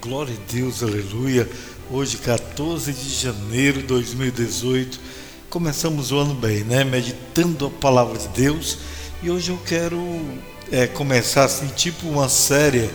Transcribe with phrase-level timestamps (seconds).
[0.00, 1.48] Glória a Deus, aleluia.
[1.90, 5.00] Hoje, 14 de janeiro de 2018,
[5.50, 6.84] começamos o ano bem, né?
[6.84, 8.78] Meditando a palavra de Deus.
[9.20, 9.98] E hoje eu quero
[10.70, 12.88] é, começar assim, tipo uma série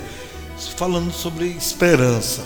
[0.78, 2.46] falando sobre esperança.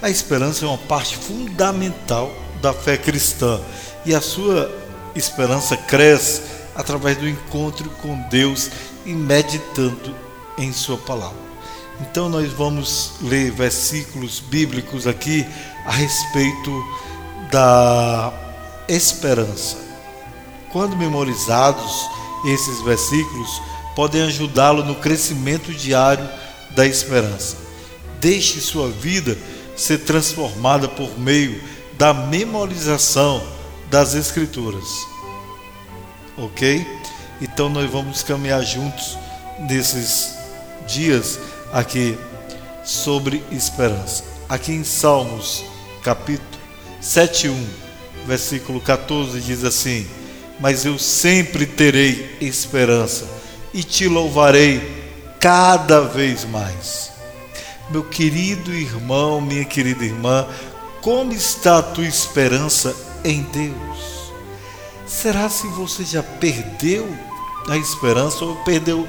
[0.00, 2.32] A esperança é uma parte fundamental
[2.62, 3.60] da fé cristã
[4.04, 4.70] e a sua
[5.16, 6.42] esperança cresce
[6.76, 8.70] através do encontro com Deus
[9.04, 10.14] e meditando
[10.56, 11.55] em Sua palavra.
[12.00, 15.46] Então, nós vamos ler versículos bíblicos aqui
[15.84, 16.84] a respeito
[17.50, 18.32] da
[18.88, 19.76] esperança.
[20.72, 22.08] Quando memorizados,
[22.44, 23.62] esses versículos
[23.94, 26.28] podem ajudá-lo no crescimento diário
[26.74, 27.56] da esperança.
[28.20, 29.36] Deixe sua vida
[29.74, 31.60] ser transformada por meio
[31.94, 33.42] da memorização
[33.90, 35.06] das Escrituras.
[36.36, 36.86] Ok?
[37.40, 39.18] Então nós vamos caminhar juntos
[39.60, 40.34] nesses
[40.86, 41.38] dias
[41.72, 42.18] aqui
[42.84, 44.24] sobre esperança.
[44.48, 45.64] Aqui em Salmos,
[46.02, 46.60] capítulo
[47.00, 47.56] 7:1,
[48.26, 50.06] versículo 14 diz assim:
[50.60, 53.26] "Mas eu sempre terei esperança
[53.74, 54.80] e te louvarei
[55.40, 57.10] cada vez mais."
[57.90, 60.46] Meu querido irmão, minha querida irmã,
[61.00, 64.32] como está a tua esperança em Deus?
[65.06, 67.08] Será se você já perdeu
[67.68, 69.06] a esperança ou perdeu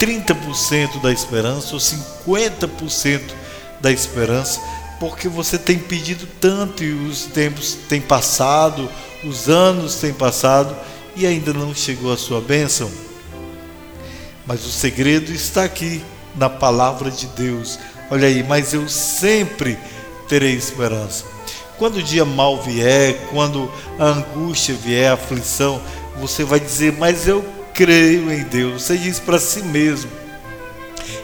[0.00, 3.20] 30% da esperança ou 50%
[3.80, 4.58] da esperança,
[4.98, 8.90] porque você tem pedido tanto e os tempos têm passado,
[9.22, 10.74] os anos têm passado
[11.14, 12.90] e ainda não chegou a sua bênção.
[14.46, 16.02] Mas o segredo está aqui
[16.34, 17.78] na palavra de Deus.
[18.10, 19.78] Olha aí, mas eu sempre
[20.28, 21.24] terei esperança.
[21.76, 25.80] Quando o dia mal vier, quando a angústia vier, a aflição,
[26.18, 27.44] você vai dizer: Mas eu
[27.80, 28.82] creio em Deus.
[28.82, 30.10] Você diz para si mesmo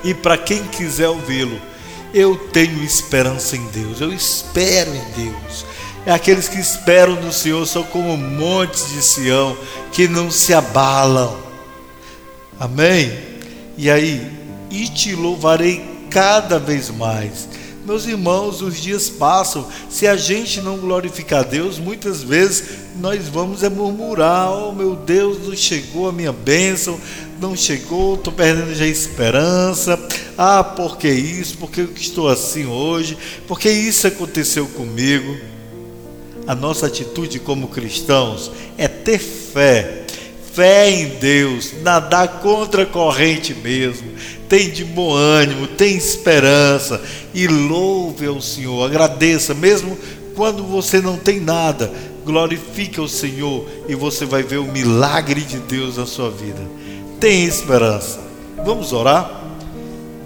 [0.02, 1.60] e para quem quiser ouvi-lo:
[2.14, 5.66] Eu tenho esperança em Deus, eu espero em Deus.
[6.06, 9.54] É aqueles que esperam no Senhor são como montes de Sião
[9.92, 11.36] que não se abalam.
[12.58, 13.12] Amém?
[13.76, 14.26] E aí,
[14.70, 17.46] e te louvarei cada vez mais
[17.86, 19.64] meus irmãos, os dias passam.
[19.88, 25.46] Se a gente não glorificar Deus, muitas vezes nós vamos é murmurar: Oh meu Deus,
[25.46, 26.98] não chegou a minha bênção,
[27.40, 29.98] não chegou, estou perdendo já a esperança.
[30.36, 31.56] Ah, por que isso?
[31.58, 33.16] Por que eu estou assim hoje?
[33.46, 35.36] Por que isso aconteceu comigo?
[36.46, 40.06] A nossa atitude como cristãos é ter fé
[40.56, 44.08] fé em Deus, nadar contra a corrente mesmo,
[44.48, 46.98] tem de bom ânimo, tem esperança
[47.34, 49.98] e louve ao Senhor, agradeça, mesmo
[50.34, 51.92] quando você não tem nada,
[52.26, 56.60] glorifique ao Senhor e você vai ver o milagre de Deus na sua vida.
[57.20, 58.20] Tem esperança.
[58.64, 59.44] Vamos orar?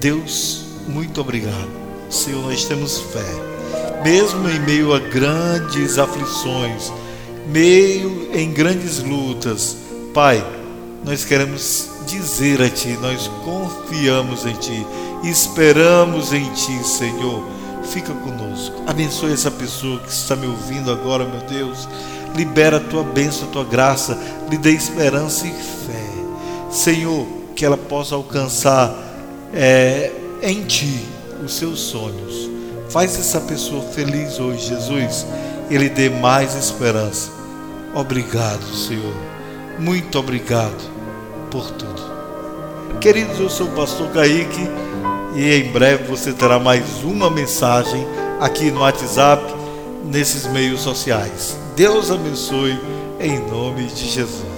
[0.00, 1.69] Deus, muito obrigado.
[2.09, 4.03] Senhor, nós temos fé.
[4.03, 6.91] Mesmo em meio a grandes aflições,
[7.47, 9.77] meio em grandes lutas,
[10.15, 10.44] Pai,
[11.05, 14.87] nós queremos dizer a Ti, nós confiamos em Ti,
[15.22, 17.59] esperamos em Ti, Senhor.
[17.91, 21.89] Fica conosco, abençoe essa pessoa que está me ouvindo agora, meu Deus.
[22.34, 24.19] Libera a Tua bênção, a Tua graça,
[24.49, 26.71] lhe dê esperança e fé.
[26.71, 28.95] Senhor, que ela possa alcançar
[29.53, 30.12] é,
[30.43, 31.05] em Ti
[31.45, 32.49] os seus sonhos.
[32.89, 35.27] Faz essa pessoa feliz hoje, Jesus.
[35.69, 37.31] Ele dê mais esperança.
[37.95, 39.31] Obrigado, Senhor
[39.81, 40.91] muito obrigado
[41.50, 43.00] por tudo.
[43.00, 44.69] Queridos, eu sou o pastor Kaique
[45.35, 48.07] e em breve você terá mais uma mensagem
[48.41, 49.43] aqui no WhatsApp,
[50.05, 51.57] nesses meios sociais.
[51.77, 52.79] Deus abençoe
[53.21, 54.50] em nome de Jesus.